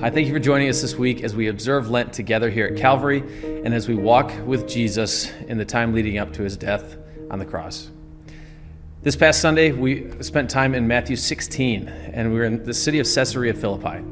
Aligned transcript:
Hi, 0.00 0.08
thank 0.08 0.26
you 0.26 0.32
for 0.32 0.40
joining 0.40 0.70
us 0.70 0.80
this 0.80 0.96
week 0.96 1.22
as 1.22 1.36
we 1.36 1.48
observe 1.48 1.90
Lent 1.90 2.14
together 2.14 2.48
here 2.48 2.64
at 2.68 2.78
Calvary 2.78 3.22
and 3.44 3.74
as 3.74 3.86
we 3.86 3.94
walk 3.94 4.32
with 4.46 4.66
Jesus 4.66 5.30
in 5.46 5.58
the 5.58 5.64
time 5.66 5.92
leading 5.92 6.16
up 6.16 6.32
to 6.32 6.42
his 6.42 6.56
death 6.56 6.96
on 7.30 7.38
the 7.38 7.44
cross. 7.44 7.90
This 9.02 9.14
past 9.14 9.42
Sunday, 9.42 9.72
we 9.72 10.10
spent 10.22 10.48
time 10.48 10.74
in 10.74 10.88
Matthew 10.88 11.16
16, 11.16 11.86
and 11.86 12.32
we 12.32 12.38
were 12.38 12.46
in 12.46 12.64
the 12.64 12.72
city 12.72 12.98
of 12.98 13.06
Caesarea 13.06 13.52
Philippi. 13.52 14.02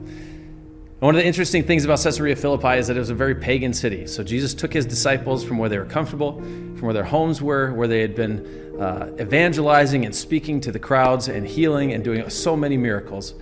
One 0.99 1.15
of 1.15 1.23
the 1.23 1.27
interesting 1.27 1.65
things 1.65 1.87
about 1.87 2.01
Caesarea 2.01 2.37
Philippi 2.37 2.77
is 2.77 2.89
that 2.89 2.97
it 2.99 3.01
was 3.01 3.09
a 3.09 3.15
very 3.15 3.37
pagan 3.37 3.73
city. 3.73 4.07
So 4.07 4.23
Jesus 4.23 4.53
took 4.53 4.75
his 4.75 4.85
disciples 4.85 5.43
from 5.43 5.57
where 5.57 5.71
they 5.71 5.79
were 5.79 5.87
comfortable, 5.87 6.35
from 6.35 6.83
where 6.83 6.93
their 6.93 7.05
homes 7.05 7.41
were, 7.41 7.73
where 7.73 7.89
they 7.89 8.03
had 8.03 8.15
been 8.15 8.77
uh, 8.79 9.11
evangelizing 9.19 10.05
and 10.05 10.15
speaking 10.15 10.61
to 10.61 10.71
the 10.71 10.79
crowds 10.79 11.29
and 11.29 11.47
healing 11.47 11.95
and 11.95 12.05
doing 12.05 12.29
so 12.29 12.55
many 12.55 12.77
miracles. 12.77 13.33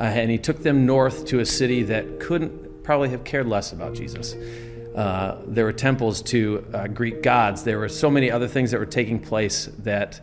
Uh, 0.00 0.04
and 0.04 0.30
he 0.30 0.38
took 0.38 0.62
them 0.62 0.86
north 0.86 1.26
to 1.26 1.40
a 1.40 1.46
city 1.46 1.82
that 1.82 2.20
couldn't 2.20 2.82
probably 2.82 3.10
have 3.10 3.22
cared 3.22 3.46
less 3.46 3.72
about 3.72 3.94
Jesus. 3.94 4.34
Uh, 4.94 5.36
there 5.46 5.64
were 5.64 5.72
temples 5.72 6.22
to 6.22 6.64
uh, 6.72 6.86
Greek 6.88 7.22
gods. 7.22 7.62
There 7.62 7.78
were 7.78 7.88
so 7.88 8.10
many 8.10 8.30
other 8.30 8.48
things 8.48 8.70
that 8.70 8.80
were 8.80 8.86
taking 8.86 9.20
place 9.20 9.66
that 9.80 10.20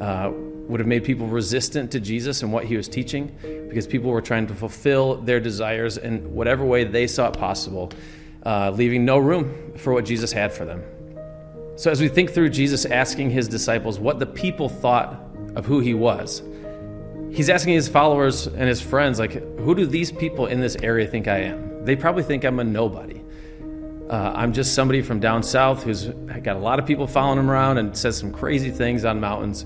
uh, 0.00 0.30
would 0.34 0.80
have 0.80 0.86
made 0.86 1.04
people 1.04 1.26
resistant 1.26 1.90
to 1.92 2.00
Jesus 2.00 2.42
and 2.42 2.52
what 2.52 2.64
he 2.64 2.76
was 2.76 2.88
teaching 2.88 3.34
because 3.68 3.86
people 3.86 4.10
were 4.10 4.20
trying 4.20 4.46
to 4.48 4.54
fulfill 4.54 5.16
their 5.16 5.40
desires 5.40 5.96
in 5.96 6.34
whatever 6.34 6.64
way 6.64 6.84
they 6.84 7.06
saw 7.06 7.28
it 7.28 7.34
possible, 7.38 7.90
uh, 8.44 8.70
leaving 8.70 9.04
no 9.04 9.18
room 9.18 9.72
for 9.76 9.92
what 9.92 10.04
Jesus 10.04 10.32
had 10.32 10.52
for 10.52 10.64
them. 10.64 10.82
So, 11.76 11.90
as 11.90 12.00
we 12.00 12.08
think 12.08 12.30
through 12.30 12.50
Jesus 12.50 12.84
asking 12.84 13.30
his 13.30 13.48
disciples 13.48 13.98
what 13.98 14.18
the 14.18 14.26
people 14.26 14.68
thought 14.68 15.18
of 15.56 15.64
who 15.64 15.80
he 15.80 15.94
was, 15.94 16.42
he's 17.32 17.48
asking 17.48 17.74
his 17.74 17.88
followers 17.88 18.46
and 18.46 18.68
his 18.68 18.80
friends, 18.80 19.18
like, 19.18 19.32
who 19.58 19.74
do 19.74 19.86
these 19.86 20.12
people 20.12 20.46
in 20.46 20.60
this 20.60 20.76
area 20.82 21.06
think 21.06 21.28
I 21.28 21.38
am? 21.38 21.84
They 21.84 21.96
probably 21.96 22.22
think 22.22 22.44
I'm 22.44 22.58
a 22.58 22.64
nobody. 22.64 23.20
Uh, 24.08 24.32
I'm 24.34 24.52
just 24.52 24.74
somebody 24.74 25.02
from 25.02 25.20
down 25.20 25.42
south 25.42 25.84
who's 25.84 26.06
got 26.06 26.56
a 26.56 26.58
lot 26.58 26.80
of 26.80 26.86
people 26.86 27.06
following 27.06 27.38
him 27.38 27.50
around 27.50 27.78
and 27.78 27.96
says 27.96 28.18
some 28.18 28.32
crazy 28.32 28.70
things 28.70 29.04
on 29.04 29.20
mountains. 29.20 29.64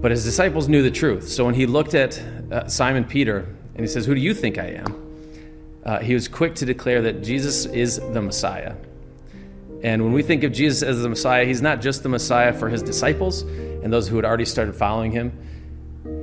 But 0.00 0.12
his 0.12 0.24
disciples 0.24 0.68
knew 0.68 0.82
the 0.82 0.90
truth. 0.90 1.26
So 1.28 1.44
when 1.44 1.54
he 1.54 1.66
looked 1.66 1.94
at 1.94 2.18
uh, 2.52 2.68
Simon 2.68 3.04
Peter 3.04 3.38
and 3.74 3.80
he 3.80 3.88
says, 3.88 4.06
Who 4.06 4.14
do 4.14 4.20
you 4.20 4.34
think 4.34 4.58
I 4.58 4.66
am? 4.66 5.02
Uh, 5.84 5.98
he 5.98 6.14
was 6.14 6.28
quick 6.28 6.54
to 6.56 6.64
declare 6.64 7.02
that 7.02 7.22
Jesus 7.22 7.66
is 7.66 7.98
the 7.98 8.22
Messiah. 8.22 8.76
And 9.82 10.02
when 10.04 10.12
we 10.12 10.22
think 10.22 10.44
of 10.44 10.52
Jesus 10.52 10.82
as 10.82 11.02
the 11.02 11.08
Messiah, 11.08 11.44
he's 11.44 11.62
not 11.62 11.80
just 11.80 12.02
the 12.02 12.08
Messiah 12.08 12.52
for 12.52 12.68
his 12.68 12.82
disciples 12.82 13.42
and 13.42 13.92
those 13.92 14.08
who 14.08 14.16
had 14.16 14.24
already 14.24 14.44
started 14.44 14.74
following 14.74 15.12
him. 15.12 15.36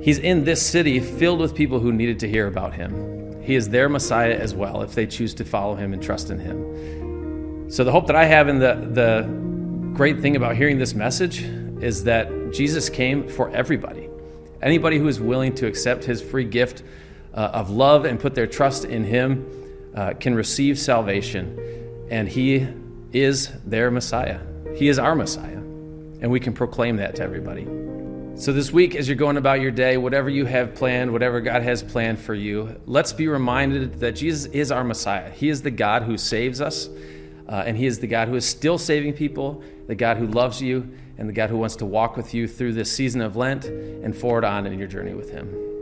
He's 0.02 0.18
in 0.18 0.44
this 0.44 0.64
city 0.64 1.00
filled 1.00 1.40
with 1.40 1.54
people 1.54 1.80
who 1.80 1.92
needed 1.92 2.20
to 2.20 2.28
hear 2.28 2.46
about 2.46 2.74
him. 2.74 3.42
He 3.42 3.54
is 3.54 3.68
their 3.68 3.88
Messiah 3.88 4.34
as 4.34 4.54
well 4.54 4.82
if 4.82 4.94
they 4.94 5.06
choose 5.06 5.34
to 5.34 5.44
follow 5.44 5.74
him 5.74 5.92
and 5.92 6.02
trust 6.02 6.30
in 6.30 6.38
him. 6.38 7.70
So, 7.70 7.84
the 7.84 7.92
hope 7.92 8.06
that 8.08 8.16
I 8.16 8.24
have 8.24 8.48
and 8.48 8.60
the, 8.60 8.74
the 8.74 9.94
great 9.94 10.20
thing 10.20 10.36
about 10.36 10.56
hearing 10.56 10.78
this 10.78 10.94
message 10.94 11.42
is 11.82 12.04
that 12.04 12.52
Jesus 12.52 12.88
came 12.88 13.28
for 13.28 13.50
everybody. 13.50 14.08
Anybody 14.62 14.98
who 14.98 15.08
is 15.08 15.20
willing 15.20 15.54
to 15.56 15.66
accept 15.66 16.04
his 16.04 16.22
free 16.22 16.44
gift 16.44 16.82
uh, 17.34 17.50
of 17.52 17.70
love 17.70 18.04
and 18.04 18.18
put 18.18 18.34
their 18.34 18.46
trust 18.46 18.84
in 18.84 19.04
him 19.04 19.46
uh, 19.94 20.14
can 20.14 20.34
receive 20.34 20.78
salvation. 20.78 22.06
And 22.10 22.28
he 22.28 22.66
is 23.12 23.50
their 23.64 23.90
Messiah. 23.90 24.40
He 24.74 24.88
is 24.88 24.98
our 24.98 25.14
Messiah. 25.14 25.58
And 25.58 26.30
we 26.30 26.40
can 26.40 26.52
proclaim 26.52 26.96
that 26.96 27.16
to 27.16 27.22
everybody. 27.22 27.83
So, 28.36 28.52
this 28.52 28.72
week, 28.72 28.96
as 28.96 29.08
you're 29.08 29.16
going 29.16 29.36
about 29.36 29.60
your 29.60 29.70
day, 29.70 29.96
whatever 29.96 30.28
you 30.28 30.44
have 30.44 30.74
planned, 30.74 31.12
whatever 31.12 31.40
God 31.40 31.62
has 31.62 31.84
planned 31.84 32.18
for 32.18 32.34
you, 32.34 32.80
let's 32.84 33.12
be 33.12 33.28
reminded 33.28 34.00
that 34.00 34.16
Jesus 34.16 34.46
is 34.46 34.72
our 34.72 34.82
Messiah. 34.82 35.30
He 35.30 35.48
is 35.48 35.62
the 35.62 35.70
God 35.70 36.02
who 36.02 36.18
saves 36.18 36.60
us, 36.60 36.88
uh, 37.48 37.62
and 37.64 37.76
He 37.76 37.86
is 37.86 38.00
the 38.00 38.08
God 38.08 38.26
who 38.26 38.34
is 38.34 38.44
still 38.44 38.76
saving 38.76 39.12
people, 39.12 39.62
the 39.86 39.94
God 39.94 40.16
who 40.16 40.26
loves 40.26 40.60
you, 40.60 40.96
and 41.16 41.28
the 41.28 41.32
God 41.32 41.48
who 41.48 41.56
wants 41.56 41.76
to 41.76 41.86
walk 41.86 42.16
with 42.16 42.34
you 42.34 42.48
through 42.48 42.72
this 42.72 42.90
season 42.90 43.20
of 43.20 43.36
Lent 43.36 43.66
and 43.66 44.16
forward 44.16 44.44
on 44.44 44.66
in 44.66 44.80
your 44.80 44.88
journey 44.88 45.14
with 45.14 45.30
Him. 45.30 45.73